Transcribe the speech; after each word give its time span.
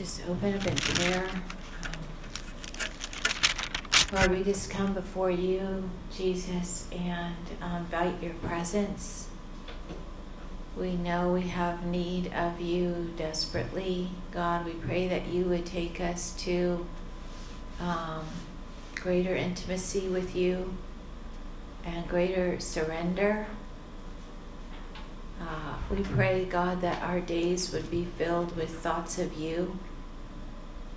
just 0.00 0.26
open 0.26 0.54
up 0.54 0.66
in 0.66 0.74
prayer. 0.76 1.28
Lord, 4.14 4.30
we 4.30 4.42
just 4.42 4.70
come 4.70 4.94
before 4.94 5.30
you, 5.30 5.90
Jesus, 6.10 6.88
and 6.90 7.36
um, 7.60 7.82
invite 7.82 8.22
your 8.22 8.32
presence. 8.32 9.28
We 10.74 10.94
know 10.94 11.34
we 11.34 11.42
have 11.48 11.84
need 11.84 12.32
of 12.32 12.62
you 12.62 13.12
desperately. 13.18 14.12
God, 14.32 14.64
we 14.64 14.72
pray 14.72 15.06
that 15.06 15.26
you 15.26 15.44
would 15.44 15.66
take 15.66 16.00
us 16.00 16.32
to 16.44 16.86
um, 17.78 18.24
greater 18.94 19.36
intimacy 19.36 20.08
with 20.08 20.34
you 20.34 20.78
and 21.84 22.08
greater 22.08 22.58
surrender. 22.58 23.48
Uh, 25.38 25.74
we 25.90 26.02
pray, 26.02 26.46
God, 26.46 26.80
that 26.80 27.02
our 27.02 27.20
days 27.20 27.70
would 27.70 27.90
be 27.90 28.06
filled 28.16 28.56
with 28.56 28.70
thoughts 28.78 29.18
of 29.18 29.34
you 29.34 29.78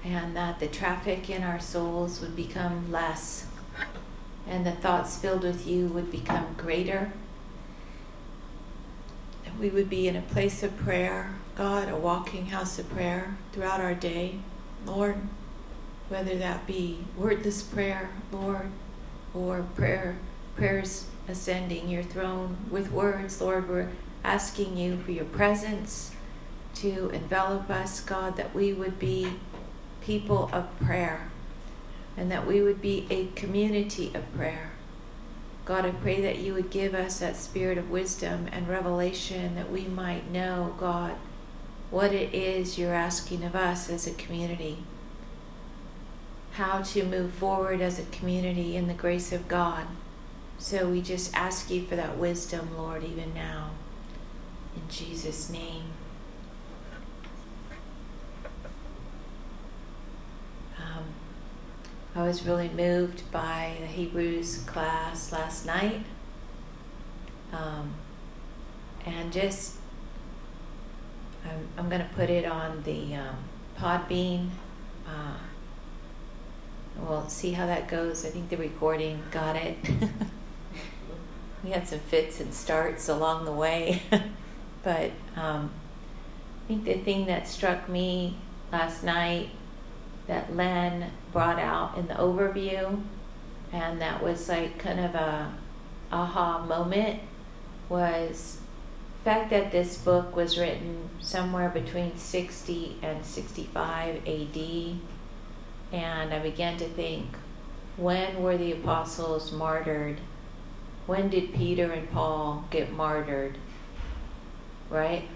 and 0.03 0.35
that 0.35 0.59
the 0.59 0.67
traffic 0.67 1.29
in 1.29 1.43
our 1.43 1.59
souls 1.59 2.19
would 2.19 2.35
become 2.35 2.91
less 2.91 3.47
and 4.47 4.65
the 4.65 4.71
thoughts 4.71 5.17
filled 5.17 5.43
with 5.43 5.65
you 5.65 5.87
would 5.87 6.11
become 6.11 6.53
greater. 6.57 7.13
That 9.45 9.57
we 9.57 9.69
would 9.69 9.89
be 9.89 10.07
in 10.07 10.15
a 10.15 10.21
place 10.21 10.63
of 10.63 10.77
prayer, 10.77 11.35
God, 11.55 11.89
a 11.89 11.95
walking 11.95 12.47
house 12.47 12.77
of 12.77 12.89
prayer 12.89 13.37
throughout 13.51 13.79
our 13.79 13.93
day, 13.93 14.39
Lord, 14.85 15.15
whether 16.09 16.35
that 16.35 16.67
be 16.67 17.05
wordless 17.17 17.63
prayer, 17.63 18.09
Lord, 18.31 18.69
or 19.33 19.65
prayer 19.75 20.17
prayers 20.55 21.07
ascending 21.27 21.89
your 21.89 22.03
throne 22.03 22.57
with 22.69 22.91
words, 22.91 23.41
Lord, 23.41 23.67
we're 23.67 23.89
asking 24.23 24.77
you 24.77 24.97
for 24.97 25.11
your 25.11 25.25
presence 25.25 26.11
to 26.75 27.09
envelop 27.09 27.69
us, 27.69 27.99
God, 28.01 28.35
that 28.37 28.53
we 28.53 28.73
would 28.73 28.99
be 28.99 29.33
people 30.03 30.49
of 30.51 30.67
prayer 30.79 31.29
and 32.15 32.31
that 32.31 32.45
we 32.45 32.61
would 32.61 32.81
be 32.81 33.07
a 33.09 33.27
community 33.35 34.11
of 34.13 34.33
prayer. 34.35 34.71
God, 35.65 35.85
I 35.85 35.91
pray 35.91 36.21
that 36.21 36.39
you 36.39 36.53
would 36.53 36.69
give 36.69 36.93
us 36.93 37.19
that 37.19 37.37
spirit 37.37 37.77
of 37.77 37.89
wisdom 37.89 38.47
and 38.51 38.67
revelation 38.67 39.55
that 39.55 39.71
we 39.71 39.85
might 39.85 40.29
know, 40.29 40.75
God, 40.77 41.15
what 41.89 42.11
it 42.11 42.33
is 42.33 42.77
you're 42.77 42.93
asking 42.93 43.43
of 43.43 43.55
us 43.55 43.89
as 43.89 44.05
a 44.05 44.13
community, 44.13 44.79
how 46.53 46.81
to 46.81 47.05
move 47.05 47.31
forward 47.33 47.81
as 47.81 47.97
a 47.97 48.03
community 48.03 48.75
in 48.75 48.87
the 48.87 48.93
grace 48.93 49.31
of 49.31 49.47
God. 49.47 49.87
So 50.57 50.89
we 50.89 51.01
just 51.01 51.33
ask 51.35 51.69
you 51.69 51.85
for 51.85 51.95
that 51.95 52.17
wisdom, 52.17 52.77
Lord, 52.77 53.03
even 53.03 53.33
now. 53.33 53.71
In 54.75 54.89
Jesus' 54.89 55.49
name. 55.49 55.83
Um, 60.77 61.05
I 62.15 62.21
was 62.21 62.45
really 62.45 62.69
moved 62.69 63.31
by 63.31 63.75
the 63.79 63.87
Hebrews 63.87 64.59
class 64.67 65.31
last 65.31 65.65
night. 65.65 66.05
Um, 67.51 67.95
and 69.03 69.33
just, 69.33 69.77
I'm, 71.43 71.67
I'm 71.75 71.89
going 71.89 72.01
to 72.01 72.13
put 72.13 72.29
it 72.29 72.45
on 72.45 72.83
the 72.83 73.15
um, 73.15 73.37
Podbean. 73.79 74.49
Uh, 75.07 75.37
we'll 76.97 77.27
see 77.29 77.53
how 77.53 77.65
that 77.65 77.87
goes. 77.87 78.23
I 78.23 78.29
think 78.29 78.49
the 78.49 78.57
recording 78.57 79.23
got 79.31 79.55
it. 79.55 79.77
we 81.63 81.71
had 81.71 81.87
some 81.87 81.99
fits 81.99 82.39
and 82.39 82.53
starts 82.53 83.09
along 83.09 83.45
the 83.45 83.51
way. 83.51 84.03
but 84.83 85.09
um, 85.35 85.71
I 86.63 86.67
think 86.67 86.85
the 86.85 86.93
thing 86.99 87.25
that 87.25 87.47
struck 87.47 87.89
me 87.89 88.37
last 88.71 89.03
night 89.03 89.49
that 90.27 90.55
Len 90.55 91.11
brought 91.31 91.59
out 91.59 91.97
in 91.97 92.07
the 92.07 92.13
overview, 92.13 93.01
and 93.71 94.01
that 94.01 94.23
was 94.23 94.47
like 94.49 94.77
kind 94.77 94.99
of 94.99 95.15
a 95.15 95.53
aha 96.11 96.65
moment, 96.65 97.21
was 97.89 98.59
the 99.23 99.29
fact 99.29 99.49
that 99.49 99.71
this 99.71 99.97
book 99.97 100.35
was 100.35 100.57
written 100.57 101.09
somewhere 101.19 101.69
between 101.69 102.17
60 102.17 102.97
and 103.01 103.25
65 103.25 104.27
AD. 104.27 104.57
And 105.91 106.33
I 106.33 106.39
began 106.39 106.77
to 106.77 106.85
think, 106.89 107.27
when 107.97 108.41
were 108.41 108.57
the 108.57 108.71
apostles 108.71 109.51
martyred? 109.51 110.19
When 111.05 111.29
did 111.29 111.53
Peter 111.53 111.91
and 111.91 112.09
Paul 112.11 112.65
get 112.69 112.91
martyred? 112.91 113.57
Right? 114.89 115.27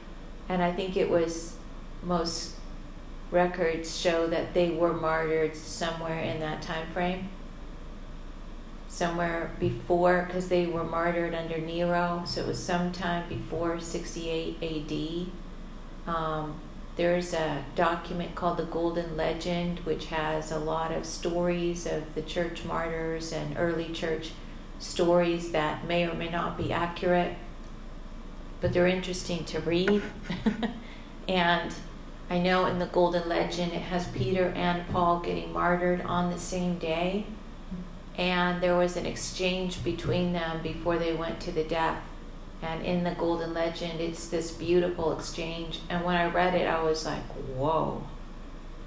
And 0.50 0.64
I 0.64 0.72
think 0.72 0.97
it 0.97 1.09
was 1.09 1.58
most 2.03 2.56
records 3.32 3.98
show 3.98 4.28
that 4.28 4.54
they 4.54 4.70
were 4.72 4.94
martyred 4.94 5.56
somewhere 5.56 6.20
in 6.20 6.40
that 6.40 6.62
time 6.62 6.88
frame? 6.92 7.30
Somewhere 8.88 9.52
before 9.60 10.26
because 10.28 10.50
they 10.50 10.66
were 10.66 10.84
martyred 10.84 11.36
under 11.36 11.58
nero 11.58 12.24
so 12.26 12.42
it 12.42 12.48
was 12.48 12.64
sometime 12.64 13.28
before 13.30 13.80
68 13.80 15.32
ad 16.08 16.14
um, 16.14 16.60
there's 16.96 17.34
a 17.34 17.64
document 17.76 18.34
called 18.34 18.58
the 18.58 18.66
golden 18.66 19.16
legend 19.16 19.80
which 19.80 20.06
has 20.06 20.52
a 20.52 20.58
lot 20.58 20.92
of 20.92 21.06
stories 21.06 21.86
of 21.86 22.16
the 22.16 22.22
church 22.22 22.64
martyrs 22.64 23.32
and 23.32 23.58
early 23.58 23.90
church 23.90 24.32
stories 24.80 25.52
that 25.52 25.86
may 25.86 26.08
or 26.08 26.14
may 26.14 26.30
not 26.30 26.58
be 26.58 26.72
accurate 26.72 27.36
but 28.62 28.74
they're 28.74 28.88
interesting 28.88 29.46
to 29.46 29.59
read. 29.59 30.02
And 31.28 31.74
I 32.30 32.40
know 32.40 32.66
in 32.66 32.80
the 32.80 32.86
Golden 32.88 33.28
Legend 33.30 33.72
it 33.72 33.84
has 33.84 34.08
Peter 34.08 34.50
and 34.56 34.88
Paul 34.90 35.20
getting 35.20 35.54
martyred 35.54 36.02
on 36.02 36.30
the 36.30 36.40
same 36.40 36.78
day. 36.78 37.26
And 38.18 38.62
there 38.62 38.76
was 38.76 38.98
an 38.98 39.06
exchange 39.06 39.84
between 39.84 40.34
them 40.34 40.62
before 40.62 40.98
they 40.98 41.14
went 41.14 41.40
to 41.42 41.52
the 41.52 41.64
death. 41.64 42.02
And 42.62 42.84
in 42.84 43.04
the 43.04 43.12
Golden 43.12 43.54
Legend, 43.54 44.02
it's 44.02 44.28
this 44.28 44.52
beautiful 44.52 45.18
exchange. 45.18 45.80
And 45.90 46.04
when 46.04 46.16
I 46.16 46.26
read 46.26 46.56
it, 46.56 46.68
I 46.68 46.82
was 46.82 47.06
like, 47.06 47.24
whoa, 47.56 48.04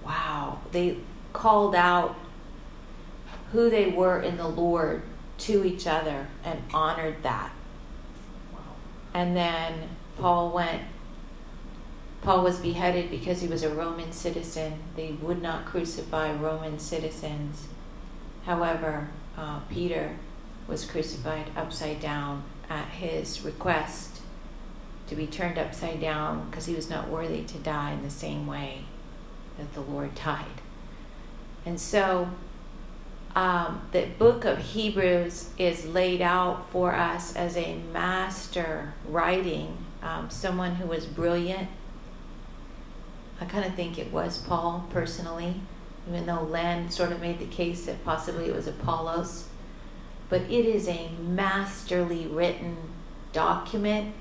wow. 0.05 0.61
They 0.73 0.99
called 1.33 1.75
out 1.75 2.17
who 3.53 3.71
they 3.71 3.87
were 3.87 4.21
in 4.21 4.37
the 4.37 4.49
Lord 4.49 5.03
to 5.39 5.65
each 5.65 5.87
other 5.87 6.27
and 6.45 6.63
honored 6.75 7.23
that. 7.23 7.53
And 9.15 9.37
then 9.37 9.89
Paul 10.19 10.53
went 10.53 10.83
Paul 12.23 12.45
was 12.45 12.59
beheaded 12.59 13.11
because 13.11 13.41
he 13.41 13.49
was 13.49 13.63
a 13.63 13.75
Roman 13.75 14.13
citizen. 14.13 14.75
They 14.95 15.13
would 15.23 15.41
not 15.41 15.65
crucify 15.65 16.33
Roman 16.33 16.79
citizens. 16.79 17.69
However, 18.45 19.09
uh, 19.39 19.61
Peter 19.71 20.17
was 20.69 20.85
crucified 20.85 21.51
upside 21.57 22.01
down 22.01 22.45
at 22.69 22.89
his 22.89 23.43
request 23.43 24.21
to 25.09 25.17
be 25.17 25.27
turned 25.27 25.59
upside 25.59 26.01
down 26.01 26.49
because 26.49 26.67
he 26.67 26.75
was 26.75 26.91
not 26.91 27.09
worthy 27.09 27.43
to 27.43 27.59
die 27.59 27.93
in 27.93 28.03
the 28.03 28.11
same 28.11 28.47
way 28.47 28.85
that 29.59 29.73
the 29.75 29.81
Lord 29.81 30.15
died. 30.15 30.61
And 31.65 31.81
so 31.81 32.31
um, 33.35 33.83
the 33.93 34.07
book 34.19 34.45
of 34.45 34.59
Hebrews 34.59 35.51
is 35.59 35.87
laid 35.87 36.21
out 36.21 36.71
for 36.71 36.95
us 36.95 37.35
as 37.35 37.57
a 37.57 37.77
master 37.93 38.95
writing, 39.07 39.79
um, 40.03 40.31
someone 40.31 40.77
who 40.77 40.87
was 40.87 41.07
brilliant 41.07 41.69
I 43.41 43.47
kind 43.47 43.65
of 43.65 43.75
think 43.75 43.99
it 43.99 44.13
was 44.13 44.37
Paul 44.37 44.87
personally, 44.91 45.55
even 46.07 46.27
though 46.27 46.43
Len 46.43 46.91
sort 46.91 47.11
of 47.11 47.23
made 47.23 47.39
the 47.39 47.47
case 47.47 47.87
that 47.87 48.05
possibly 48.05 48.47
it 48.47 48.55
was 48.55 48.67
Apollos. 48.67 49.49
But 50.29 50.43
it 50.43 50.67
is 50.67 50.87
a 50.87 51.11
masterly 51.21 52.27
written 52.27 52.77
document 53.33 54.15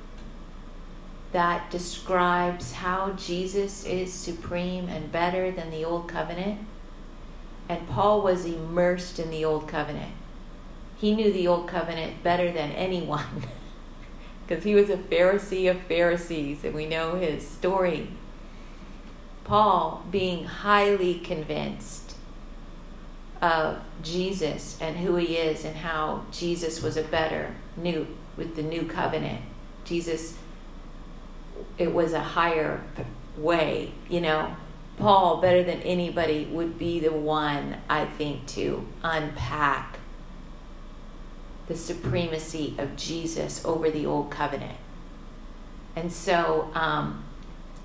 that 1.33 1.69
describes 1.69 2.73
how 2.73 3.11
Jesus 3.11 3.85
is 3.85 4.11
supreme 4.13 4.87
and 4.87 5.11
better 5.11 5.51
than 5.51 5.69
the 5.69 5.83
old 5.83 6.07
covenant. 6.07 6.61
And 7.67 7.87
Paul 7.87 8.21
was 8.21 8.45
immersed 8.45 9.19
in 9.19 9.29
the 9.29 9.45
old 9.45 9.67
covenant. 9.67 10.13
He 10.97 11.13
knew 11.13 11.31
the 11.31 11.47
old 11.47 11.67
covenant 11.67 12.23
better 12.23 12.51
than 12.51 12.71
anyone 12.71 13.43
because 14.47 14.63
he 14.63 14.73
was 14.73 14.89
a 14.89 14.97
Pharisee 14.97 15.69
of 15.69 15.81
Pharisees, 15.81 16.63
and 16.63 16.73
we 16.73 16.87
know 16.87 17.15
his 17.15 17.47
story 17.47 18.09
Paul 19.49 20.05
being 20.11 20.45
highly 20.45 21.15
convinced 21.15 22.15
of 23.41 23.81
Jesus 24.03 24.77
and 24.79 24.95
who 24.97 25.15
he 25.15 25.37
is 25.37 25.65
and 25.65 25.75
how 25.75 26.25
Jesus 26.31 26.83
was 26.83 26.97
a 26.97 27.01
better 27.01 27.55
new 27.75 28.05
with 28.37 28.55
the 28.55 28.61
new 28.61 28.83
covenant. 28.83 29.41
Jesus 29.85 30.37
it 31.79 31.91
was 31.91 32.13
a 32.13 32.21
higher 32.21 32.83
way, 33.37 33.91
you 34.07 34.21
know. 34.21 34.55
Paul 34.97 35.41
better 35.41 35.63
than 35.63 35.81
anybody 35.81 36.45
would 36.45 36.77
be 36.77 36.99
the 36.99 37.11
one 37.11 37.77
I 37.89 38.05
think 38.05 38.45
to 38.49 38.85
unpack 39.01 39.97
the 41.67 41.75
supremacy 41.75 42.75
of 42.77 42.95
Jesus 42.95 43.65
over 43.65 43.89
the 43.89 44.05
old 44.05 44.29
covenant. 44.29 44.77
And 45.95 46.11
so 46.11 46.69
um, 46.75 47.23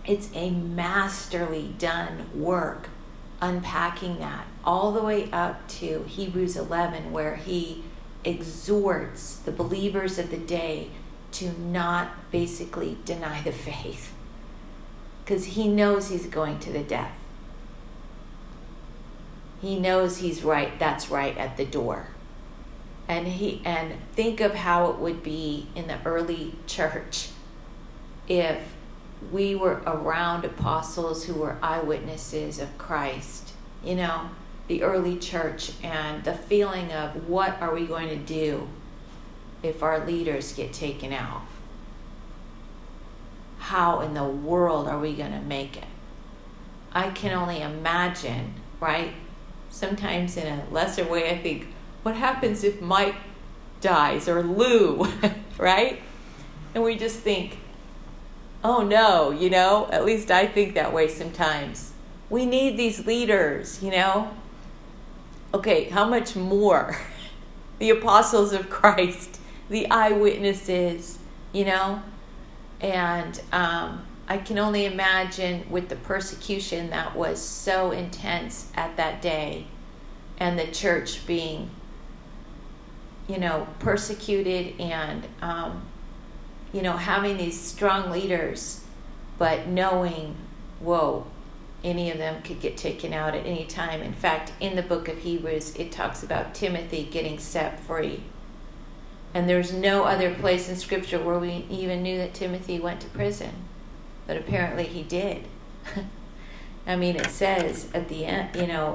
it's 0.07 0.31
a 0.35 0.51
masterly 0.51 1.75
done 1.79 2.29
work 2.35 2.89
unpacking 3.41 4.19
that 4.19 4.47
all 4.65 4.93
the 4.93 5.03
way 5.03 5.31
up 5.31 5.67
to 5.69 6.05
Hebrews 6.07 6.57
11, 6.57 7.13
where 7.13 7.37
he 7.37 7.85
exhorts 8.25 9.37
the 9.37 9.53
believers 9.53 10.19
of 10.19 10.31
the 10.31 10.39
day 10.39 10.89
to 11.33 11.53
not 11.59 12.31
basically 12.31 12.97
deny 13.05 13.43
the 13.43 13.53
faith 13.53 14.15
because 15.25 15.45
he 15.45 15.69
knows 15.69 16.09
he's 16.09 16.27
going 16.27 16.59
to 16.61 16.73
the 16.73 16.83
death. 16.83 17.19
He 19.61 19.79
knows 19.79 20.19
he's 20.19 20.43
right, 20.43 20.79
that's 20.79 21.11
right 21.11 21.37
at 21.39 21.57
the 21.57 21.65
door. 21.65 22.09
And 23.09 23.27
he 23.27 23.63
and 23.65 23.95
think 24.13 24.41
of 24.41 24.55
how 24.55 24.91
it 24.91 24.99
would 24.99 25.23
be 25.23 25.69
in 25.75 25.89
the 25.89 25.99
early 26.05 26.55
church 26.67 27.31
if 28.29 28.75
we 29.33 29.55
were 29.55 29.83
around 29.87 30.45
apostles 30.45 31.25
who 31.25 31.35
were 31.35 31.57
eyewitnesses 31.63 32.59
of 32.59 32.77
Christ, 32.79 33.53
you 33.83 33.95
know, 33.95 34.31
the 34.69 34.83
early 34.83 35.17
church 35.19 35.73
and 35.83 36.25
the 36.25 36.35
feeling 36.35 36.93
of 36.93 37.29
what 37.29 37.61
are 37.61 37.75
we 37.75 37.87
going 37.87 38.09
to 38.09 38.17
do 38.17 38.69
if 39.63 39.83
our 39.83 40.05
leaders 40.07 40.53
get 40.53 40.73
taken 40.73 41.13
out? 41.13 41.43
How 43.59 44.01
in 44.01 44.15
the 44.15 44.25
world 44.25 44.89
are 44.89 44.99
we 44.99 45.15
going 45.15 45.33
to 45.33 45.41
make 45.41 45.77
it? 45.77 45.85
I 46.93 47.11
can 47.11 47.33
only 47.33 47.61
imagine, 47.61 48.55
right? 48.79 49.15
Sometimes 49.71 50.37
in 50.37 50.47
a 50.47 50.65
lesser 50.71 51.05
way, 51.05 51.31
I 51.31 51.39
think, 51.39 51.69
what 52.03 52.15
happens 52.15 52.63
if 52.63 52.81
Mike 52.81 53.17
dies 53.81 54.29
or 54.29 54.43
Lou, 54.43 55.07
right? 55.59 56.01
And 56.75 56.85
we 56.85 56.97
just 56.97 57.21
think, 57.21 57.59
oh 58.65 58.83
no, 58.83 59.31
you 59.31 59.51
know, 59.51 59.87
at 59.93 60.05
least 60.05 60.31
I 60.31 60.47
think 60.47 60.75
that 60.75 60.93
way 60.93 61.07
sometimes. 61.07 61.93
We 62.31 62.47
need 62.47 62.79
these 62.79 63.07
leaders, 63.07 63.83
you 63.83 63.91
know? 63.91 64.35
Okay, 65.53 65.85
how 65.85 66.09
much 66.09 66.35
more? 66.35 66.99
the 67.79 67.91
apostles 67.91 68.55
of 68.55 68.71
Christ, 68.71 69.39
the 69.69 69.89
eyewitnesses, 69.91 71.19
you 71.53 71.67
know? 71.67 72.03
And 72.81 73.41
um, 73.53 74.05
I 74.27 74.39
can 74.39 74.59
only 74.59 74.87
imagine 74.87 75.67
with 75.71 75.91
the 75.91 75.97
persecution 75.97 76.91
that 76.91 77.15
was 77.15 77.41
so 77.41 77.91
intense 77.91 78.73
at 78.75 78.97
that 78.97 79.21
day 79.21 79.67
and 80.39 80.59
the 80.59 80.67
church 80.67 81.27
being, 81.27 81.71
you 83.29 83.39
know, 83.39 83.69
persecuted 83.79 84.81
and 84.81 85.29
um, 85.43 85.83
you 86.75 86.83
know, 86.83 86.97
having 86.97 87.37
these 87.37 87.59
strong 87.59 88.11
leaders, 88.11 88.81
but 89.39 89.69
knowing, 89.69 90.35
whoa, 90.81 91.25
any 91.85 92.11
of 92.11 92.19
them 92.19 92.43
could 92.43 92.59
get 92.61 92.77
taken 92.77 93.13
out 93.13 93.37
at 93.37 93.47
any 93.47 93.65
time. 93.65 94.03
In 94.03 94.13
fact, 94.13 94.53
in 94.59 94.75
the 94.75 94.83
book 94.83 95.07
of 95.07 95.19
Hebrews, 95.19 95.77
it 95.77 95.93
talks 95.93 96.25
about 96.25 96.53
Timothy 96.53 97.05
getting 97.05 97.39
set 97.39 97.79
free. 97.79 98.25
And 99.33 99.49
there's 99.49 99.73
no 99.73 100.03
other 100.03 100.35
place 100.35 100.69
in 100.69 100.75
Scripture 100.75 101.21
where 101.21 101.39
we 101.39 101.65
even 101.71 102.03
knew 102.03 102.19
that 102.19 102.35
Timothy 102.35 102.81
went 102.81 103.01
to 103.03 103.09
prison. 103.09 103.53
But 104.27 104.37
apparently 104.37 104.85
he 104.85 105.03
did. 105.05 105.45
I 106.89 106.97
mean, 106.97 107.15
it 107.15 107.31
says 107.31 107.89
at 107.95 108.09
the 108.09 108.25
end, 108.25 108.57
you 108.57 108.67
know, 108.67 108.95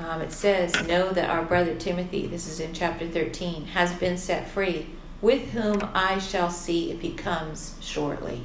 um, 0.00 0.20
it 0.22 0.32
says, 0.32 0.74
Know 0.88 1.12
that 1.12 1.30
our 1.30 1.44
brother 1.44 1.76
Timothy, 1.76 2.26
this 2.26 2.48
is 2.48 2.58
in 2.58 2.72
chapter 2.74 3.06
13, 3.06 3.66
has 3.66 3.92
been 3.94 4.18
set 4.18 4.48
free 4.48 4.88
with 5.22 5.52
whom 5.52 5.88
I 5.94 6.18
shall 6.18 6.50
see 6.50 6.90
if 6.90 7.00
he 7.00 7.12
comes 7.12 7.76
shortly. 7.80 8.42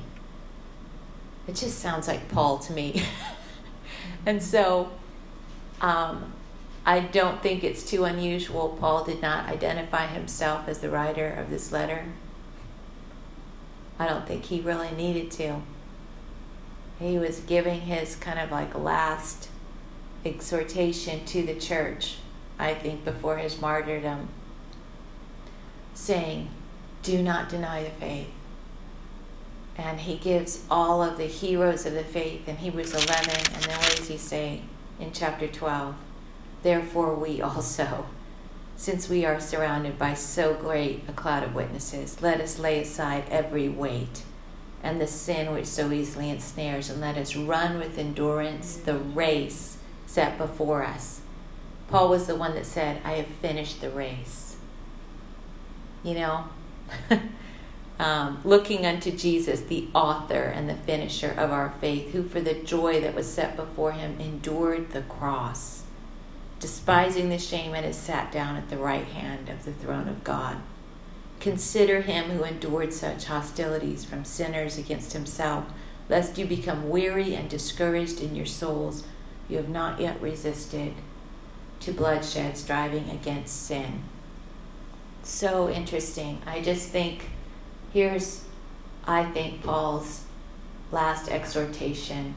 It 1.48 1.56
just 1.56 1.80
sounds 1.80 2.08
like 2.08 2.30
Paul 2.30 2.60
to 2.60 2.72
me. 2.72 3.02
and 4.26 4.42
so 4.42 4.92
um, 5.82 6.34
I 6.86 7.00
don't 7.00 7.42
think 7.42 7.64
it's 7.64 7.84
too 7.84 8.04
unusual. 8.04 8.78
Paul 8.80 9.04
did 9.04 9.22
not 9.22 9.50
identify 9.50 10.06
himself 10.06 10.68
as 10.68 10.80
the 10.80 10.90
writer 10.90 11.28
of 11.28 11.50
this 11.50 11.72
letter. 11.72 12.06
I 13.98 14.08
don't 14.08 14.28
think 14.28 14.46
he 14.46 14.62
really 14.62 14.92
needed 14.92 15.32
to. 15.32 15.62
He 17.00 17.18
was 17.18 17.40
giving 17.40 17.82
his 17.82 18.16
kind 18.16 18.40
of 18.40 18.52
like 18.52 18.78
last 18.78 19.50
exhortation 20.24 21.26
to 21.26 21.44
the 21.44 21.56
church, 21.56 22.18
I 22.60 22.76
think, 22.76 23.04
before 23.04 23.38
his 23.38 23.60
martyrdom, 23.60 24.30
saying, 25.94 26.50
do 27.08 27.24
not 27.24 27.48
deny 27.48 27.82
the 27.84 27.90
faith. 27.90 28.28
And 29.78 30.02
he 30.02 30.18
gives 30.18 30.66
all 30.70 31.02
of 31.02 31.18
the 31.18 31.26
heroes 31.26 31.86
of 31.86 31.94
the 31.94 32.04
faith 32.04 32.50
in 32.50 32.58
Hebrews 32.58 32.94
11. 32.94 33.30
And 33.54 33.64
then 33.64 33.78
what 33.78 33.96
does 33.96 34.10
he 34.10 34.18
say 34.18 34.64
in 35.00 35.14
chapter 35.14 35.48
12? 35.48 35.96
Therefore, 36.64 37.16
we 37.16 37.42
also, 37.42 38.08
since 38.76 39.08
we 39.08 39.24
are 39.24 39.40
surrounded 39.40 39.98
by 39.98 40.16
so 40.16 40.54
great 40.54 41.04
a 41.08 41.14
cloud 41.14 41.44
of 41.44 41.56
witnesses, 41.56 42.22
let 42.22 42.42
us 42.42 42.60
lay 42.60 42.82
aside 42.82 43.24
every 43.30 43.70
weight 43.70 44.24
and 44.84 45.00
the 45.00 45.08
sin 45.08 45.54
which 45.54 45.66
so 45.66 45.92
easily 45.94 46.30
ensnares, 46.30 46.90
and 46.90 47.00
let 47.00 47.18
us 47.18 47.36
run 47.36 47.80
with 47.80 47.98
endurance 47.98 48.76
the 48.76 48.96
race 48.96 49.78
set 50.06 50.38
before 50.38 50.84
us. 50.84 51.22
Paul 51.88 52.10
was 52.10 52.28
the 52.28 52.36
one 52.36 52.54
that 52.56 52.66
said, 52.66 53.02
I 53.06 53.14
have 53.14 53.28
finished 53.28 53.80
the 53.80 53.90
race. 53.90 54.58
You 56.04 56.14
know, 56.14 56.44
um, 58.00 58.40
looking 58.44 58.86
unto 58.86 59.12
Jesus, 59.12 59.62
the 59.62 59.88
author 59.94 60.44
and 60.44 60.70
the 60.70 60.76
finisher 60.76 61.32
of 61.32 61.52
our 61.52 61.74
faith, 61.82 62.12
who 62.12 62.24
for 62.24 62.42
the 62.42 62.54
joy 62.54 63.02
that 63.02 63.16
was 63.16 63.32
set 63.32 63.56
before 63.56 63.94
him 63.94 64.20
endured 64.20 64.92
the 64.92 65.02
cross, 65.04 65.84
despising 66.60 67.30
the 67.30 67.40
shame, 67.40 67.74
and 67.74 67.86
has 67.86 67.98
sat 67.98 68.32
down 68.32 68.56
at 68.56 68.70
the 68.70 68.78
right 68.78 69.06
hand 69.06 69.50
of 69.50 69.66
the 69.66 69.74
throne 69.74 70.08
of 70.08 70.24
God. 70.24 70.58
Consider 71.40 72.02
him 72.02 72.32
who 72.32 72.44
endured 72.44 72.94
such 72.94 73.26
hostilities 73.26 74.04
from 74.04 74.26
sinners 74.26 74.78
against 74.78 75.14
himself, 75.14 75.66
lest 76.10 76.38
you 76.38 76.46
become 76.46 76.90
weary 76.90 77.36
and 77.36 77.50
discouraged 77.50 78.22
in 78.22 78.36
your 78.36 78.46
souls. 78.46 79.04
You 79.48 79.58
have 79.58 79.70
not 79.70 80.00
yet 80.00 80.22
resisted 80.22 80.94
to 81.82 81.92
bloodshed, 81.92 82.58
striving 82.58 83.10
against 83.10 83.66
sin 83.68 84.04
so 85.28 85.70
interesting. 85.70 86.42
I 86.46 86.62
just 86.62 86.90
think 86.90 87.30
here's, 87.94 88.46
I 89.06 89.26
think, 89.26 89.64
Paul's 89.64 90.26
last 90.92 91.30
exhortation 91.30 92.36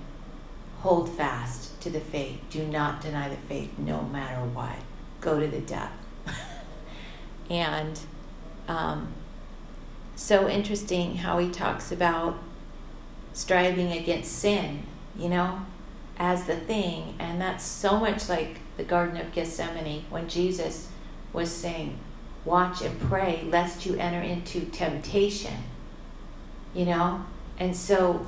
hold 0.81 1.09
fast 1.11 1.81
to 1.83 1.91
the 1.91 2.01
faith. 2.01 2.41
Do 2.51 2.67
not 2.67 3.01
deny 3.01 3.29
the 3.29 3.37
faith 3.37 3.79
no 3.79 4.03
matter 4.03 4.41
what. 4.41 4.77
Go 5.21 5.39
to 5.39 5.47
the 5.47 5.61
death. 5.61 5.93
and 7.51 8.01
um, 8.67 9.13
so 10.17 10.49
interesting 10.49 11.17
how 11.17 11.39
he 11.39 11.51
talks 11.51 11.93
about 11.93 12.39
striving 13.33 13.93
against 13.93 14.33
sin, 14.33 14.85
you 15.17 15.29
know, 15.29 15.67
as 16.19 16.45
the 16.45 16.57
thing. 16.57 17.15
And 17.19 17.41
that's 17.41 17.65
so 17.65 18.01
much 18.01 18.29
like 18.29 18.59
the 18.77 18.85
Garden 18.85 19.17
of 19.19 19.33
Gethsemane 19.33 20.05
when 20.11 20.29
Jesus 20.29 20.89
was 21.33 21.51
saying, 21.51 21.99
watch 22.45 22.83
and 22.83 22.99
pray 23.01 23.45
lest 23.49 23.87
you 23.87 23.97
enter 23.97 24.21
into 24.21 24.61
temptation. 24.67 25.65
You 26.75 26.87
know? 26.87 27.25
And 27.59 27.77
so 27.77 28.27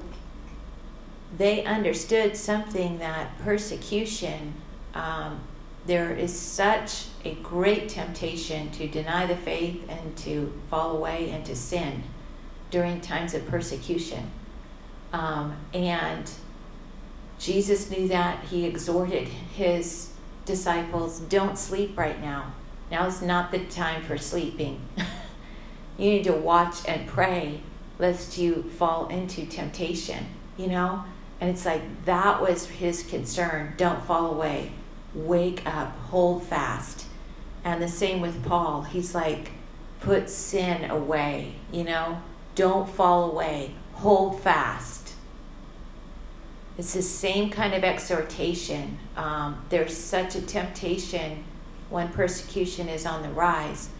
they 1.36 1.64
understood 1.64 2.36
something 2.36 2.98
that 2.98 3.38
persecution, 3.38 4.54
um, 4.94 5.40
there 5.86 6.12
is 6.12 6.38
such 6.38 7.06
a 7.24 7.34
great 7.36 7.88
temptation 7.88 8.70
to 8.72 8.86
deny 8.86 9.26
the 9.26 9.36
faith 9.36 9.84
and 9.88 10.16
to 10.18 10.52
fall 10.68 10.96
away 10.96 11.30
and 11.30 11.44
to 11.46 11.56
sin 11.56 12.04
during 12.70 13.00
times 13.00 13.34
of 13.34 13.46
persecution. 13.46 14.30
Um, 15.12 15.56
and 15.72 16.30
Jesus 17.38 17.90
knew 17.90 18.08
that. 18.08 18.44
He 18.44 18.64
exhorted 18.64 19.28
his 19.28 20.10
disciples 20.44 21.20
don't 21.20 21.58
sleep 21.58 21.96
right 21.96 22.20
now 22.20 22.52
now 22.92 23.06
is 23.06 23.22
not 23.22 23.50
the 23.50 23.58
time 23.58 24.02
for 24.02 24.18
sleeping. 24.18 24.78
you 25.98 26.10
need 26.10 26.24
to 26.24 26.32
watch 26.32 26.86
and 26.86 27.08
pray 27.08 27.62
lest 27.98 28.36
you 28.36 28.62
fall 28.76 29.08
into 29.08 29.46
temptation, 29.46 30.26
you 30.58 30.66
know? 30.66 31.02
And 31.40 31.48
it's 31.48 31.64
like 31.64 32.04
that 32.04 32.42
was 32.42 32.66
his 32.66 33.02
concern. 33.02 33.72
Don't 33.78 34.04
fall 34.04 34.30
away. 34.30 34.72
Wake 35.14 35.66
up, 35.66 35.96
hold 36.10 36.44
fast. 36.44 37.06
And 37.64 37.80
the 37.80 37.88
same 37.88 38.20
with 38.20 38.44
Paul. 38.44 38.82
He's 38.82 39.14
like, 39.14 39.52
put 40.00 40.28
sin 40.28 40.90
away, 40.90 41.54
you 41.72 41.84
know? 41.84 42.20
Don't 42.54 42.88
fall 42.88 43.30
away. 43.30 43.74
Hold 43.94 44.38
fast. 44.38 45.14
It's 46.76 46.92
the 46.92 47.02
same 47.02 47.48
kind 47.48 47.72
of 47.72 47.84
exhortation. 47.84 48.98
Um, 49.16 49.64
there's 49.70 49.96
such 49.96 50.34
a 50.34 50.42
temptation 50.42 51.44
when 51.92 52.08
persecution 52.08 52.88
is 52.88 53.06
on 53.06 53.22
the 53.22 53.28
rise. 53.28 53.90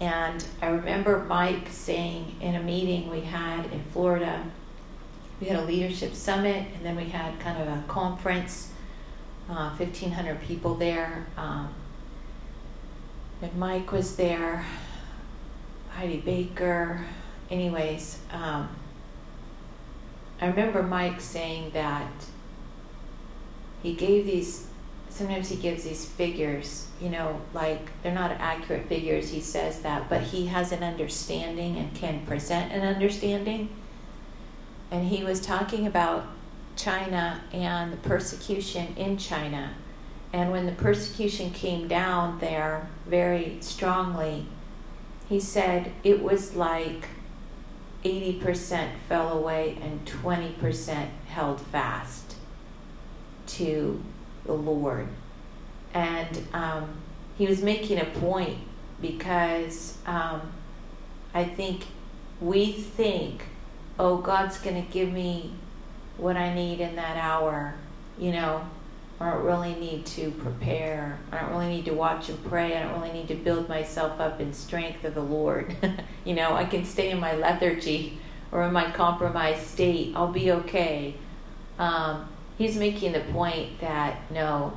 And 0.00 0.44
I 0.60 0.68
remember 0.68 1.24
Mike 1.24 1.68
saying 1.68 2.36
in 2.40 2.54
a 2.54 2.62
meeting 2.62 3.10
we 3.10 3.20
had 3.20 3.66
in 3.66 3.84
Florida 3.92 4.44
we 5.42 5.48
had 5.48 5.58
a 5.58 5.64
leadership 5.64 6.14
summit, 6.14 6.68
and 6.72 6.86
then 6.86 6.94
we 6.94 7.06
had 7.06 7.40
kind 7.40 7.60
of 7.60 7.66
a 7.66 7.82
conference. 7.88 8.70
Uh, 9.50 9.70
1,500 9.70 10.40
people 10.40 10.76
there. 10.76 11.26
Um, 11.36 11.74
and 13.42 13.52
Mike 13.56 13.90
was 13.90 14.14
there, 14.14 14.64
Heidi 15.90 16.18
Baker. 16.18 17.04
Anyways, 17.50 18.20
um, 18.30 18.68
I 20.40 20.46
remember 20.46 20.84
Mike 20.84 21.20
saying 21.20 21.72
that 21.72 22.12
he 23.82 23.94
gave 23.94 24.26
these, 24.26 24.68
sometimes 25.12 25.48
he 25.48 25.56
gives 25.56 25.84
these 25.84 26.04
figures, 26.04 26.88
you 27.00 27.08
know, 27.08 27.40
like 27.54 27.90
they're 28.02 28.14
not 28.14 28.32
accurate 28.32 28.88
figures, 28.88 29.30
he 29.30 29.40
says 29.40 29.82
that, 29.82 30.08
but 30.08 30.22
he 30.22 30.46
has 30.46 30.72
an 30.72 30.82
understanding 30.82 31.76
and 31.76 31.94
can 31.94 32.24
present 32.26 32.72
an 32.72 32.82
understanding. 32.82 33.68
And 34.90 35.08
he 35.08 35.22
was 35.22 35.40
talking 35.40 35.86
about 35.86 36.26
China 36.76 37.42
and 37.52 37.92
the 37.92 37.96
persecution 37.98 38.94
in 38.96 39.16
China 39.16 39.74
and 40.32 40.50
when 40.50 40.66
the 40.66 40.72
persecution 40.72 41.50
came 41.50 41.88
down 41.88 42.38
there 42.38 42.88
very 43.06 43.58
strongly, 43.60 44.46
he 45.28 45.38
said 45.38 45.92
it 46.02 46.22
was 46.22 46.56
like 46.56 47.08
80% 48.02 48.98
fell 49.08 49.30
away 49.30 49.78
and 49.80 50.04
20% 50.06 51.08
held 51.28 51.60
fast 51.60 52.36
to 53.46 54.02
the 54.44 54.52
Lord. 54.52 55.08
And 55.94 56.46
um, 56.52 56.96
he 57.36 57.46
was 57.46 57.62
making 57.62 58.00
a 58.00 58.04
point 58.04 58.58
because 59.00 59.98
um, 60.06 60.52
I 61.34 61.44
think 61.44 61.84
we 62.40 62.72
think, 62.72 63.44
oh, 63.98 64.18
God's 64.18 64.58
going 64.58 64.82
to 64.84 64.92
give 64.92 65.12
me 65.12 65.52
what 66.16 66.36
I 66.36 66.54
need 66.54 66.80
in 66.80 66.96
that 66.96 67.16
hour, 67.16 67.74
you 68.18 68.32
know, 68.32 68.66
I 69.20 69.30
don't 69.30 69.44
really 69.44 69.74
need 69.74 70.04
to 70.06 70.32
prepare. 70.32 71.18
I 71.30 71.40
don't 71.40 71.50
really 71.50 71.68
need 71.68 71.84
to 71.84 71.94
watch 71.94 72.28
and 72.28 72.44
pray. 72.46 72.76
I 72.76 72.82
don't 72.82 73.00
really 73.00 73.12
need 73.12 73.28
to 73.28 73.36
build 73.36 73.68
myself 73.68 74.20
up 74.20 74.40
in 74.40 74.52
strength 74.52 75.04
of 75.04 75.14
the 75.14 75.22
Lord. 75.22 75.76
you 76.24 76.34
know, 76.34 76.54
I 76.54 76.64
can 76.64 76.84
stay 76.84 77.10
in 77.10 77.20
my 77.20 77.34
lethargy 77.34 78.18
or 78.50 78.64
in 78.64 78.72
my 78.72 78.90
compromised 78.90 79.66
state. 79.66 80.12
I'll 80.16 80.32
be 80.32 80.50
okay. 80.50 81.14
Um, 81.78 82.28
he's 82.58 82.76
making 82.76 83.12
the 83.12 83.20
point 83.20 83.80
that 83.80 84.30
no, 84.30 84.76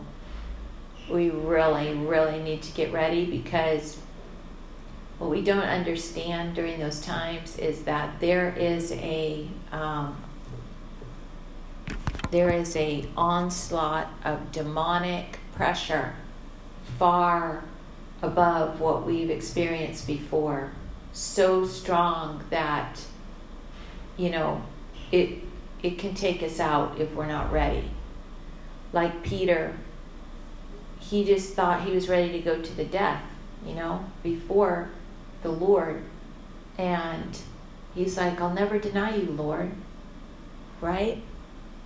we 1.09 1.29
really, 1.29 1.93
really 1.93 2.41
need 2.41 2.61
to 2.63 2.71
get 2.73 2.91
ready 2.91 3.25
because 3.25 3.97
what 5.17 5.29
we 5.29 5.41
don't 5.41 5.59
understand 5.59 6.55
during 6.55 6.79
those 6.79 6.99
times 6.99 7.57
is 7.57 7.83
that 7.83 8.19
there 8.19 8.53
is 8.57 8.91
a 8.93 9.47
um, 9.71 10.21
there 12.31 12.49
is 12.49 12.75
a 12.75 13.05
onslaught 13.15 14.09
of 14.23 14.51
demonic 14.51 15.39
pressure 15.53 16.15
far 16.97 17.63
above 18.21 18.79
what 18.79 19.05
we've 19.05 19.29
experienced 19.29 20.07
before. 20.07 20.71
So 21.13 21.65
strong 21.65 22.43
that 22.49 22.99
you 24.17 24.29
know 24.29 24.63
it 25.11 25.39
it 25.83 25.97
can 25.97 26.13
take 26.13 26.41
us 26.41 26.59
out 26.59 26.99
if 26.99 27.11
we're 27.13 27.25
not 27.25 27.51
ready 27.51 27.91
like 28.93 29.23
peter 29.23 29.75
he 30.99 31.23
just 31.23 31.53
thought 31.53 31.83
he 31.83 31.91
was 31.91 32.09
ready 32.09 32.31
to 32.31 32.39
go 32.39 32.61
to 32.61 32.73
the 32.75 32.85
death 32.85 33.23
you 33.65 33.73
know 33.73 34.05
before 34.23 34.89
the 35.43 35.49
lord 35.49 36.03
and 36.77 37.39
he's 37.93 38.17
like 38.17 38.39
i'll 38.41 38.53
never 38.53 38.79
deny 38.79 39.15
you 39.15 39.25
lord 39.25 39.71
right 40.81 41.21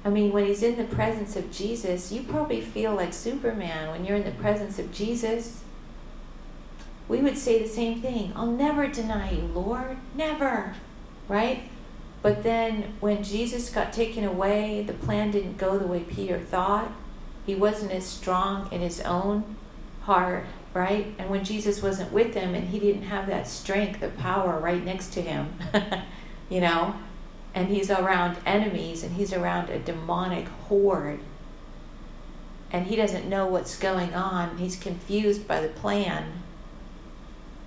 I 0.04 0.10
mean, 0.10 0.32
when 0.32 0.46
he's 0.46 0.64
in 0.64 0.78
the 0.78 0.86
presence 0.86 1.36
of 1.36 1.52
Jesus, 1.52 2.12
you 2.12 2.24
probably 2.24 2.62
feel 2.62 2.96
like 2.96 3.14
Superman 3.14 3.90
when 3.90 4.06
you're 4.06 4.18
in 4.18 4.24
the 4.24 4.32
presence 4.32 4.80
of 4.80 4.94
Jesus. 4.94 5.64
We 7.08 7.20
would 7.22 7.38
say 7.38 7.62
the 7.62 7.68
same 7.68 8.02
thing 8.02 8.32
I'll 8.36 8.52
never 8.52 8.88
deny 8.88 9.32
you, 9.32 9.42
Lord. 9.42 9.98
Never. 10.16 10.76
Right? 11.28 11.69
But 12.22 12.44
then 12.44 12.94
when 13.00 13.24
Jesus 13.24 13.70
got 13.70 13.94
taken 13.94 14.24
away, 14.24 14.84
the 14.86 14.94
plan 14.94 15.32
didn't 15.32 15.58
go 15.58 15.78
the 15.78 15.88
way 15.88 16.02
Peter 16.02 16.40
thought. 16.40 16.92
He 17.46 17.56
wasn't 17.56 17.92
as 17.92 18.06
strong 18.06 18.72
in 18.72 18.82
his 18.82 19.00
own 19.02 19.56
heart, 20.02 20.46
right? 20.74 21.14
And 21.18 21.30
when 21.30 21.44
Jesus 21.44 21.82
wasn't 21.82 22.12
with 22.12 22.34
him 22.34 22.56
and 22.56 22.70
he 22.70 22.80
didn't 22.80 23.04
have 23.04 23.28
that 23.28 23.48
strength, 23.48 24.02
the 24.02 24.10
power 24.10 24.60
right 24.60 24.84
next 24.84 25.14
to 25.14 25.22
him, 25.22 25.54
you 26.50 26.62
know, 26.62 26.96
and 27.56 27.70
he's 27.70 27.90
around 27.90 28.38
enemies 28.46 29.04
and 29.04 29.16
he's 29.16 29.34
around 29.34 29.70
a 29.70 29.80
demonic 29.80 30.48
horde. 30.68 31.20
And 32.72 32.88
he 32.88 32.96
doesn't 32.96 33.28
know 33.28 33.48
what's 33.48 33.78
going 33.78 34.14
on. 34.14 34.58
He's 34.58 34.76
confused 34.76 35.48
by 35.48 35.62
the 35.62 35.70
plan. 35.70 36.44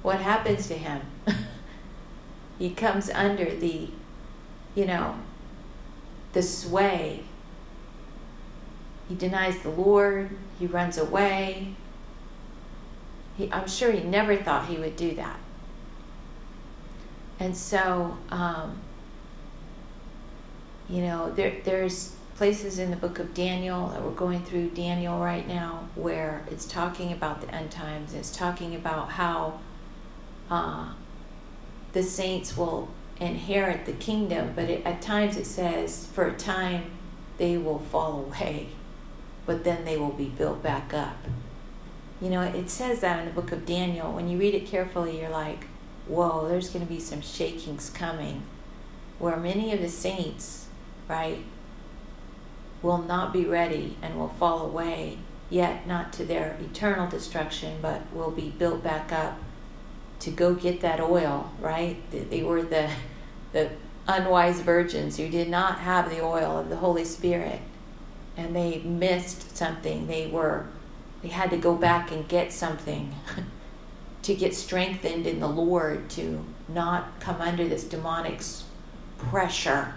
What 0.02 0.20
happens 0.20 0.68
to 0.68 0.74
him? 0.74 1.02
He 2.62 2.70
comes 2.70 3.10
under 3.10 3.56
the 3.56 3.90
you 4.74 4.84
know 4.84 5.16
the 6.32 6.42
sway 6.42 7.24
he 9.08 9.14
denies 9.14 9.58
the 9.62 9.68
lord. 9.68 10.30
He 10.58 10.66
runs 10.66 10.96
away. 10.96 11.74
He, 13.36 13.50
i'm 13.52 13.68
sure 13.68 13.92
he 13.92 14.02
never 14.02 14.36
thought 14.36 14.68
he 14.68 14.76
would 14.76 14.96
do 14.96 15.14
that. 15.16 15.38
And 17.38 17.56
so 17.56 18.16
um, 18.30 18.80
you 20.88 21.02
know, 21.02 21.30
there 21.30 21.56
there's 21.64 22.14
places 22.36 22.78
in 22.78 22.90
the 22.90 22.96
book 22.96 23.18
of 23.18 23.34
Daniel 23.34 23.88
that 23.88 24.02
we're 24.02 24.10
going 24.10 24.42
through 24.44 24.70
Daniel 24.70 25.18
right 25.18 25.46
now 25.46 25.88
where 25.94 26.44
it's 26.50 26.66
talking 26.66 27.12
about 27.12 27.40
the 27.40 27.54
end 27.54 27.70
times. 27.70 28.14
It's 28.14 28.34
talking 28.34 28.74
about 28.74 29.10
how 29.10 29.60
uh, 30.50 30.92
the 31.92 32.02
saints 32.02 32.56
will 32.56 32.88
inherit 33.22 33.86
the 33.86 33.92
kingdom, 33.92 34.52
but 34.54 34.68
it, 34.68 34.84
at 34.84 35.02
times 35.02 35.36
it 35.36 35.46
says 35.46 36.06
for 36.12 36.26
a 36.26 36.36
time 36.36 36.90
they 37.38 37.56
will 37.56 37.78
fall 37.78 38.20
away, 38.20 38.68
but 39.46 39.64
then 39.64 39.84
they 39.84 39.96
will 39.96 40.12
be 40.12 40.28
built 40.28 40.62
back 40.62 40.92
up. 40.92 41.16
You 42.20 42.30
know, 42.30 42.42
it 42.42 42.70
says 42.70 43.00
that 43.00 43.18
in 43.18 43.26
the 43.26 43.32
book 43.32 43.50
of 43.50 43.66
Daniel. 43.66 44.12
When 44.12 44.28
you 44.28 44.38
read 44.38 44.54
it 44.54 44.66
carefully, 44.66 45.20
you're 45.20 45.30
like, 45.30 45.66
whoa, 46.06 46.46
there's 46.48 46.70
going 46.70 46.86
to 46.86 46.92
be 46.92 47.00
some 47.00 47.20
shakings 47.20 47.90
coming 47.90 48.42
where 49.18 49.36
many 49.36 49.72
of 49.72 49.80
the 49.80 49.88
saints 49.88 50.62
right, 51.08 51.44
will 52.80 52.98
not 52.98 53.32
be 53.32 53.44
ready 53.44 53.96
and 54.02 54.18
will 54.18 54.28
fall 54.28 54.64
away, 54.64 55.18
yet 55.50 55.86
not 55.86 56.12
to 56.14 56.24
their 56.24 56.56
eternal 56.60 57.08
destruction, 57.08 57.78
but 57.80 58.00
will 58.12 58.30
be 58.30 58.50
built 58.50 58.82
back 58.82 59.12
up 59.12 59.38
to 60.20 60.30
go 60.30 60.54
get 60.54 60.80
that 60.80 61.00
oil, 61.00 61.52
right? 61.60 61.98
They 62.10 62.42
were 62.42 62.62
the, 62.62 62.88
the 63.52 63.70
unwise 64.06 64.60
virgins 64.60 65.16
who 65.16 65.28
did 65.28 65.48
not 65.48 65.78
have 65.80 66.10
the 66.10 66.22
oil 66.22 66.58
of 66.58 66.68
the 66.68 66.76
Holy 66.76 67.04
Spirit 67.04 67.60
and 68.36 68.56
they 68.56 68.78
missed 68.80 69.56
something. 69.56 70.06
They 70.06 70.26
were, 70.26 70.66
they 71.22 71.28
had 71.28 71.50
to 71.50 71.56
go 71.56 71.74
back 71.74 72.10
and 72.10 72.26
get 72.26 72.52
something 72.52 73.14
to 74.22 74.34
get 74.34 74.54
strengthened 74.54 75.26
in 75.26 75.40
the 75.40 75.48
Lord, 75.48 76.08
to 76.10 76.44
not 76.68 77.20
come 77.20 77.40
under 77.40 77.68
this 77.68 77.84
demonic 77.84 78.40
pressure 79.18 79.94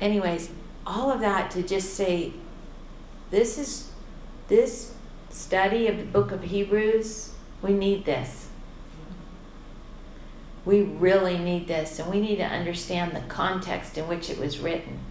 anyways, 0.00 0.50
all 0.86 1.10
of 1.10 1.20
that 1.20 1.50
to 1.52 1.62
just 1.62 1.94
say, 1.94 2.32
this 3.30 3.58
is 3.58 3.90
this 4.48 4.94
study 5.30 5.88
of 5.88 5.98
the 5.98 6.04
book 6.04 6.32
of 6.32 6.44
Hebrews, 6.44 7.32
we 7.62 7.72
need 7.72 8.04
this. 8.04 8.45
We 10.66 10.82
really 10.82 11.38
need 11.38 11.68
this, 11.68 12.00
and 12.00 12.10
we 12.10 12.20
need 12.20 12.36
to 12.36 12.44
understand 12.44 13.12
the 13.12 13.20
context 13.20 13.96
in 13.96 14.08
which 14.08 14.28
it 14.28 14.38
was 14.38 14.58
written. 14.58 14.98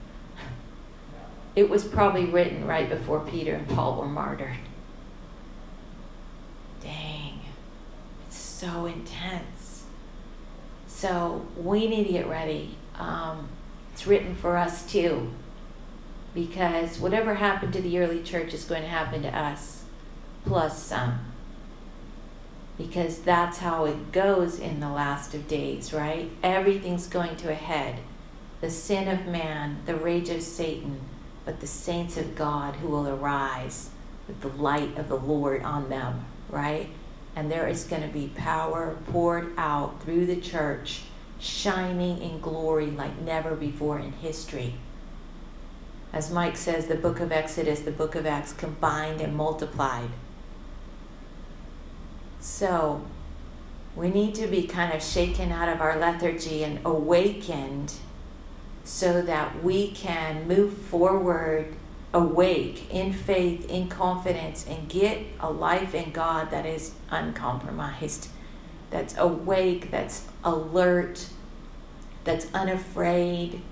It 1.55 1.69
was 1.69 1.85
probably 1.85 2.25
written 2.25 2.67
right 2.67 2.89
before 2.89 3.21
Peter 3.21 3.55
and 3.55 3.65
Paul 3.69 3.95
were 3.95 4.09
martyred. 4.09 4.57
Dang, 6.81 7.39
it's 8.27 8.35
so 8.35 8.85
intense. 8.85 9.85
So 10.85 11.45
we 11.55 11.87
need 11.87 12.07
to 12.07 12.11
get 12.11 12.27
ready. 12.27 12.75
Um, 12.95 13.47
it's 13.93 14.05
written 14.05 14.35
for 14.35 14.57
us 14.57 14.85
too. 14.85 15.31
Because 16.33 16.99
whatever 16.99 17.35
happened 17.35 17.71
to 17.71 17.81
the 17.81 17.99
early 17.99 18.21
church 18.21 18.53
is 18.53 18.65
going 18.65 18.81
to 18.81 18.89
happen 18.89 19.21
to 19.21 19.29
us, 19.29 19.85
plus 20.43 20.83
some. 20.83 21.19
Because 22.77 23.19
that's 23.19 23.59
how 23.59 23.85
it 23.85 24.11
goes 24.11 24.59
in 24.59 24.79
the 24.79 24.89
last 24.89 25.33
of 25.33 25.47
days, 25.47 25.93
right? 25.93 26.29
Everything's 26.43 27.07
going 27.07 27.37
to 27.37 27.51
a 27.51 27.55
head. 27.55 27.99
The 28.61 28.69
sin 28.69 29.07
of 29.07 29.25
man, 29.25 29.79
the 29.85 29.95
rage 29.95 30.29
of 30.29 30.41
Satan, 30.41 30.99
but 31.45 31.61
the 31.61 31.67
saints 31.67 32.17
of 32.17 32.35
God 32.35 32.77
who 32.77 32.87
will 32.87 33.07
arise 33.07 33.89
with 34.27 34.41
the 34.41 34.49
light 34.49 34.97
of 34.97 35.07
the 35.07 35.17
Lord 35.17 35.63
on 35.63 35.89
them, 35.89 36.25
right? 36.49 36.89
And 37.35 37.51
there 37.51 37.67
is 37.67 37.83
going 37.83 38.01
to 38.01 38.07
be 38.07 38.31
power 38.35 38.97
poured 39.11 39.53
out 39.57 40.01
through 40.01 40.25
the 40.25 40.39
church 40.39 41.03
shining 41.39 42.21
in 42.21 42.39
glory 42.39 42.87
like 42.87 43.19
never 43.19 43.55
before 43.55 43.99
in 43.99 44.11
history. 44.13 44.75
As 46.13 46.31
Mike 46.31 46.55
says, 46.55 46.87
the 46.87 46.95
book 46.95 47.19
of 47.19 47.31
Exodus, 47.31 47.81
the 47.81 47.91
book 47.91 48.15
of 48.15 48.25
Acts 48.25 48.53
combined 48.53 49.19
and 49.19 49.35
multiplied. 49.35 50.09
So, 52.45 53.01
we 53.95 54.11
need 54.11 54.35
to 54.35 54.45
be 54.45 54.67
kind 54.67 54.93
of 54.93 55.01
shaken 55.01 55.51
out 55.51 55.67
of 55.67 55.81
our 55.81 55.97
lethargy 55.97 56.63
and 56.63 56.79
awakened 56.85 57.95
so 58.83 59.23
that 59.23 59.63
we 59.63 59.89
can 59.89 60.47
move 60.47 60.77
forward 60.77 61.75
awake 62.13 62.93
in 62.93 63.11
faith, 63.13 63.67
in 63.67 63.89
confidence, 63.89 64.63
and 64.67 64.87
get 64.87 65.23
a 65.39 65.49
life 65.49 65.95
in 65.95 66.11
God 66.11 66.51
that 66.51 66.67
is 66.67 66.93
uncompromised, 67.09 68.29
that's 68.91 69.17
awake, 69.17 69.89
that's 69.89 70.27
alert, 70.43 71.27
that's 72.25 72.45
unafraid. 72.53 73.63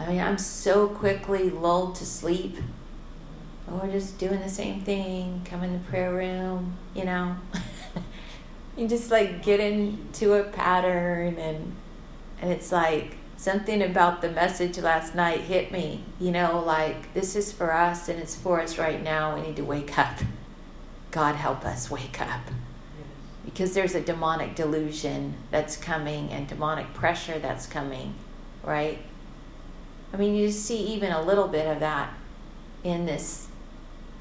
I 0.00 0.06
mean, 0.06 0.20
I'm 0.20 0.38
so 0.38 0.88
quickly 0.88 1.50
lulled 1.50 1.94
to 1.94 2.04
sleep. 2.04 2.56
Oh, 3.70 3.80
we're 3.82 3.92
just 3.92 4.18
doing 4.18 4.40
the 4.40 4.48
same 4.48 4.80
thing, 4.80 5.42
come 5.44 5.62
in 5.62 5.74
the 5.74 5.78
prayer 5.80 6.12
room, 6.12 6.76
you 6.94 7.04
know. 7.04 7.36
you 8.76 8.88
just 8.88 9.10
like 9.10 9.42
get 9.42 9.60
into 9.60 10.34
a 10.34 10.44
pattern 10.44 11.36
and 11.36 11.74
and 12.40 12.52
it's 12.52 12.72
like 12.72 13.16
something 13.36 13.82
about 13.82 14.22
the 14.22 14.30
message 14.30 14.78
last 14.78 15.14
night 15.14 15.40
hit 15.42 15.70
me 15.70 16.04
you 16.20 16.30
know? 16.30 16.62
Like 16.64 17.12
this 17.14 17.36
is 17.36 17.52
for 17.52 17.72
us 17.72 18.08
and 18.08 18.18
it's 18.18 18.34
for 18.34 18.60
us 18.60 18.78
right 18.78 19.02
now. 19.02 19.34
We 19.34 19.42
need 19.42 19.56
to 19.56 19.64
wake 19.64 19.98
up. 19.98 20.18
God 21.10 21.34
help 21.34 21.64
us 21.64 21.90
wake 21.90 22.20
up. 22.20 22.42
Because 23.44 23.74
there's 23.74 23.94
a 23.94 24.00
demonic 24.00 24.54
delusion 24.54 25.34
that's 25.50 25.76
coming 25.76 26.30
and 26.30 26.46
demonic 26.46 26.94
pressure 26.94 27.38
that's 27.38 27.66
coming 27.66 28.14
right? 28.62 28.98
I 30.12 30.16
mean 30.16 30.34
you 30.34 30.50
see 30.50 30.78
even 30.78 31.12
a 31.12 31.22
little 31.22 31.48
bit 31.48 31.66
of 31.66 31.80
that 31.80 32.12
in 32.84 33.06
this 33.06 33.47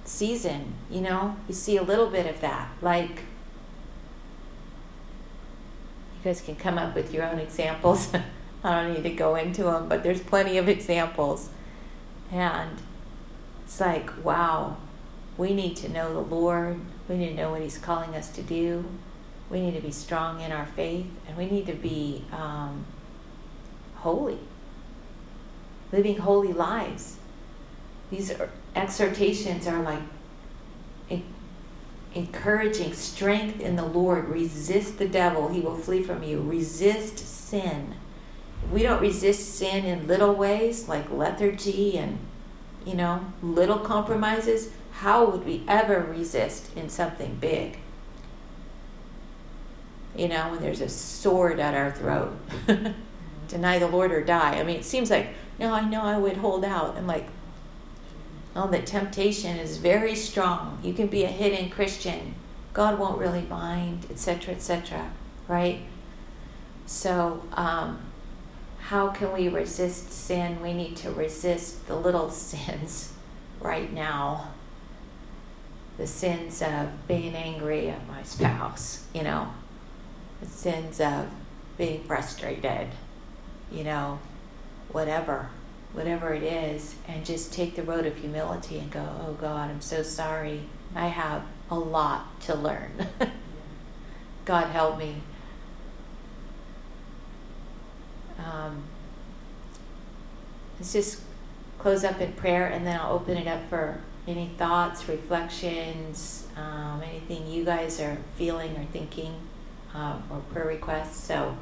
season 0.08 0.74
you 0.90 1.02
know 1.02 1.36
you 1.48 1.54
see 1.54 1.78
a 1.78 1.84
little 1.84 2.08
bit 2.08 2.26
of 2.26 2.40
that 2.42 2.70
like 2.82 3.24
you 6.18 6.24
guys 6.24 6.42
can 6.42 6.56
come 6.56 6.78
up 6.78 6.96
with 6.96 7.14
your 7.14 7.24
own 7.24 7.40
examples. 7.40 8.12
I 8.64 8.84
don't 8.84 8.94
need 8.94 9.04
to 9.04 9.16
go 9.16 9.36
into 9.36 9.64
them, 9.64 9.88
but 9.88 10.04
there's 10.04 10.22
plenty 10.22 10.58
of 10.58 10.68
examples. 10.68 11.50
And 12.32 12.82
it's 13.64 13.80
like, 13.80 14.12
wow, 14.26 14.78
we 15.38 15.54
need 15.54 15.76
to 15.78 15.90
know 15.90 16.14
the 16.14 16.36
Lord. 16.36 16.80
We 17.08 17.18
need 17.18 17.30
to 17.30 17.36
know 17.36 17.52
what 17.52 17.62
He's 17.62 17.78
calling 17.78 18.16
us 18.16 18.30
to 18.30 18.42
do. 18.42 18.86
We 19.50 19.62
need 19.62 19.76
to 19.76 19.82
be 19.82 19.92
strong 19.92 20.42
in 20.42 20.52
our 20.52 20.66
faith, 20.66 21.06
and 21.28 21.38
we 21.38 21.46
need 21.46 21.68
to 21.68 21.74
be 21.74 22.26
um, 22.34 22.86
holy, 23.96 24.40
living 25.92 26.18
holy 26.18 26.52
lives. 26.52 27.18
These 28.10 28.34
exhortations 28.78 29.68
are 29.68 29.82
like 29.82 30.02
encouraging 32.18 32.94
strength 32.94 33.60
in 33.60 33.76
the 33.76 33.86
Lord. 33.86 34.28
Resist 34.30 34.98
the 34.98 35.08
devil, 35.08 35.50
he 35.50 35.62
will 35.62 35.78
flee 35.78 36.02
from 36.02 36.24
you. 36.24 36.42
Resist 36.42 37.20
sin. 37.20 37.96
We 38.72 38.84
don't 38.84 39.02
resist 39.02 39.56
sin 39.56 39.86
in 39.86 40.08
little 40.08 40.34
ways 40.34 40.90
like 40.90 41.12
lethargy 41.12 41.98
and, 41.98 42.18
you 42.86 42.96
know, 42.96 43.26
little 43.42 43.80
compromises, 43.80 44.72
how 44.94 45.26
would 45.26 45.46
we 45.46 45.64
ever 45.68 46.00
resist 46.10 46.76
in 46.76 46.90
something 46.90 47.36
big? 47.36 47.78
You 50.16 50.28
know, 50.28 50.50
when 50.50 50.62
there's 50.62 50.82
a 50.82 50.90
sword 50.90 51.60
at 51.60 51.76
our 51.76 51.92
throat. 51.92 52.36
Deny 53.48 53.78
the 53.78 53.88
Lord 53.88 54.12
or 54.12 54.24
die. 54.24 54.60
I 54.60 54.64
mean, 54.64 54.78
it 54.78 54.86
seems 54.86 55.12
like, 55.12 55.28
no, 55.60 55.72
I 55.72 55.88
know 55.88 56.02
I 56.02 56.18
would 56.18 56.38
hold 56.38 56.66
out. 56.66 56.98
I'm 56.98 57.06
like, 57.06 57.28
Oh, 58.58 58.66
that 58.72 58.88
temptation 58.88 59.58
is 59.58 59.78
very 59.78 60.16
strong. 60.16 60.80
You 60.82 60.92
can 60.92 61.06
be 61.06 61.24
a 61.24 61.28
hidden 61.28 61.70
Christian. 61.70 62.34
God 62.74 62.98
won't 62.98 63.20
really 63.20 63.44
mind, 63.44 64.08
etc., 64.10 64.56
etc., 64.56 65.12
right? 65.48 65.82
So, 66.88 67.44
um, 67.54 68.00
how 68.80 69.10
can 69.10 69.32
we 69.32 69.48
resist 69.48 70.12
sin? 70.12 70.60
We 70.60 70.74
need 70.74 70.98
to 70.98 71.12
resist 71.12 71.86
the 71.86 71.96
little 71.96 72.32
sins 72.32 73.14
right 73.60 73.94
now. 73.94 74.54
The 76.00 76.08
sins 76.08 76.64
of 76.64 77.08
being 77.08 77.36
angry 77.36 77.90
at 77.90 78.08
my 78.08 78.24
spouse, 78.24 79.06
you 79.14 79.22
know, 79.22 79.54
the 80.42 80.48
sins 80.48 81.00
of 81.00 81.30
being 81.78 82.04
frustrated, 82.06 82.88
you 83.72 83.84
know, 83.84 84.18
whatever 84.92 85.50
whatever 85.94 86.34
it 86.34 86.44
is, 86.44 86.96
and 87.08 87.26
just 87.26 87.54
take 87.54 87.76
the 87.76 87.84
road 87.84 88.06
of 88.06 88.18
humility 88.18 88.80
and 88.80 88.92
go, 88.92 89.08
Oh 89.26 89.34
God, 89.34 89.70
I'm 89.70 89.82
so 89.82 90.04
sorry. 90.04 90.62
I 90.96 91.08
have 91.08 91.44
a 91.70 91.78
lot 91.78 92.40
to 92.42 92.56
learn. 92.56 92.92
God 94.46 94.68
help 94.68 94.98
me. 94.98 95.16
Um, 98.40 98.84
let's 100.80 100.94
just 100.94 101.22
close 101.80 102.04
up 102.04 102.22
in 102.22 102.34
prayer 102.34 102.68
and 102.68 102.86
then 102.86 103.00
I'll 103.00 103.14
open 103.14 103.38
it 103.38 103.48
up 103.48 103.68
for 103.70 104.00
any 104.28 104.48
thoughts, 104.58 105.08
reflections, 105.08 106.48
um, 106.58 107.02
anything 107.02 107.48
you 107.48 107.64
guys 107.64 108.00
are 108.00 108.18
feeling 108.36 108.76
or 108.76 108.86
thinking, 108.92 109.34
uh, 109.96 110.20
or 110.30 110.40
prayer 110.52 110.68
requests. 110.68 111.24
So, 111.24 111.58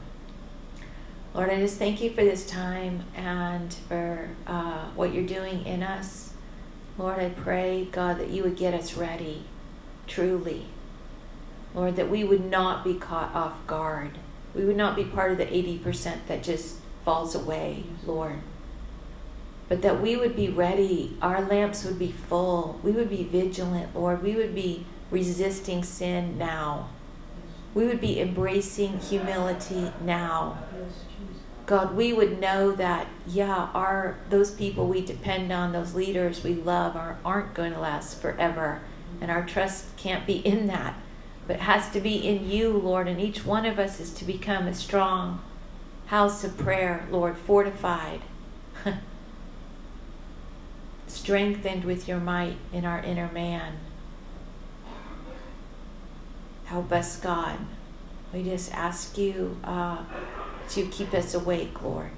Lord, 1.36 1.50
I 1.50 1.60
just 1.60 1.78
thank 1.78 2.02
you 2.02 2.12
for 2.12 2.24
this 2.24 2.46
time 2.46 3.04
and 3.14 3.74
for 3.90 4.30
uh, 4.48 4.86
what 4.96 5.14
you're 5.14 5.28
doing 5.28 5.66
in 5.66 5.84
us. 5.84 6.32
Lord, 6.98 7.20
I 7.20 7.28
pray, 7.28 7.90
God, 7.92 8.20
that 8.20 8.30
you 8.30 8.42
would 8.44 8.56
get 8.56 8.74
us 8.74 8.94
ready, 8.94 9.44
truly. 10.08 10.68
Lord, 11.74 11.98
that 11.98 12.10
we 12.10 12.24
would 12.24 12.46
not 12.46 12.86
be 12.86 12.94
caught 12.94 13.36
off 13.36 13.68
guard. 13.68 14.12
We 14.54 14.64
would 14.64 14.78
not 14.78 14.96
be 14.96 15.04
part 15.04 15.34
of 15.34 15.38
the 15.38 15.46
80% 15.46 16.20
that 16.30 16.42
just 16.42 16.78
falls 17.04 17.36
away, 17.36 17.84
Lord. 18.06 18.40
But 19.68 19.82
that 19.82 20.02
we 20.02 20.16
would 20.16 20.38
be 20.38 20.48
ready. 20.48 21.18
Our 21.22 21.42
lamps 21.42 21.84
would 21.84 22.00
be 22.00 22.14
full. 22.14 22.80
We 22.82 22.92
would 22.92 23.10
be 23.10 23.24
vigilant, 23.24 23.94
Lord. 23.94 24.24
We 24.24 24.36
would 24.36 24.56
be 24.56 24.86
resisting 25.12 25.84
sin 25.84 26.38
now. 26.38 26.92
We 27.74 27.86
would 27.88 28.00
be 28.00 28.22
embracing 28.22 29.00
humility 29.00 29.92
now. 30.00 30.60
God, 31.66 31.96
we 31.96 32.14
would 32.14 32.40
know 32.40 32.72
that, 32.74 33.08
yeah, 33.26 33.70
our 33.74 34.18
those 34.30 34.52
people 34.52 34.88
we 34.88 35.02
depend 35.02 35.52
on, 35.52 35.72
those 35.72 35.96
leaders 35.96 36.44
we 36.44 36.54
love, 36.54 36.96
are, 36.96 37.18
aren't 37.26 37.56
going 37.56 37.74
to 37.74 37.80
last 37.80 38.22
forever. 38.22 38.82
And 39.20 39.32
our 39.32 39.44
trust 39.46 39.96
can't 39.98 40.28
be 40.28 40.38
in 40.38 40.68
that, 40.68 40.96
but 41.48 41.62
has 41.62 41.90
to 41.92 42.00
be 42.00 42.18
in 42.18 42.48
you, 42.48 42.78
Lord. 42.78 43.08
And 43.08 43.20
each 43.20 43.46
one 43.46 43.66
of 43.66 43.80
us 43.80 44.00
is 44.00 44.12
to 44.16 44.26
become 44.26 44.68
a 44.68 44.76
strong 44.76 45.42
house 46.08 46.44
of 46.44 46.56
prayer, 46.58 47.08
Lord, 47.10 47.36
fortified, 47.36 48.22
strengthened 51.08 51.84
with 51.84 52.08
your 52.08 52.20
might 52.20 52.58
in 52.72 52.86
our 52.86 53.00
inner 53.00 53.32
man. 53.32 53.78
Help 56.66 56.92
us, 56.92 57.20
God. 57.20 57.58
We 58.32 58.44
just 58.44 58.72
ask 58.72 59.18
you. 59.18 59.58
Uh, 59.64 60.04
to 60.70 60.86
keep 60.88 61.14
us 61.14 61.34
awake, 61.34 61.82
Lord. 61.82 62.12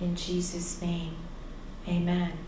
In 0.00 0.14
Jesus' 0.14 0.80
name, 0.80 1.16
amen. 1.88 2.45